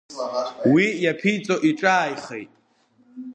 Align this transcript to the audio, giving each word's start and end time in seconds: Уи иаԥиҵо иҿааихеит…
Уи 0.71 0.85
иаԥиҵо 1.03 1.55
иҿааихеит… 1.69 2.51